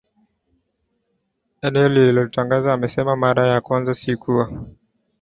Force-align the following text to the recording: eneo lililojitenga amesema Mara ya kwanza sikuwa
eneo 1.61 1.87
lililojitenga 1.89 2.73
amesema 2.73 3.15
Mara 3.15 3.47
ya 3.47 3.61
kwanza 3.61 3.93
sikuwa 3.93 4.65